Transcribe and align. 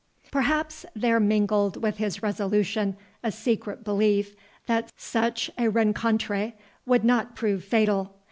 Perhaps 0.31 0.83
there 0.95 1.19
mingled 1.19 1.77
with 1.79 1.97
his 1.97 2.23
resolution 2.23 2.97
a 3.23 3.31
secret 3.31 3.83
belief 3.83 4.35
that 4.65 4.91
such 4.97 5.51
a 5.59 5.69
rencontre 5.69 6.53
would 6.87 7.03
not 7.05 7.35
prove 7.35 7.63
fatal. 7.63 8.15